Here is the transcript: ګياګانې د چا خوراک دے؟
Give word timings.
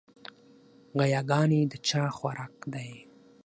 ګياګانې 0.99 1.61
د 1.71 1.73
چا 1.87 2.03
خوراک 2.15 2.55
دے؟ 2.73 2.89